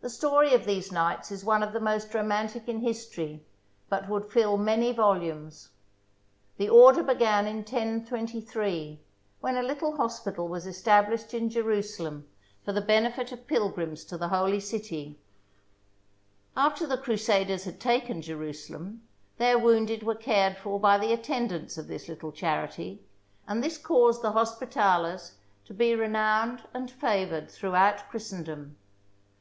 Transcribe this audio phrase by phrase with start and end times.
[0.00, 3.44] The story of these knights is one of the most romantic in history,
[3.88, 5.70] but would fill many volumes.
[6.58, 9.00] The order began in 1023,
[9.40, 12.28] when a little hospital was established in Jerusalem
[12.64, 15.16] for the benefit of pilgrims to the Holy City.
[16.56, 19.02] After the Crusaders had taken Jerusalem,
[19.38, 23.00] their wounded were cared for by the attendants of this little charity,
[23.46, 25.32] and this caused the THE BOOK OF FAMOUS SIEGES Hospitalers
[25.66, 28.76] to be renowned and favoured through out Christendom.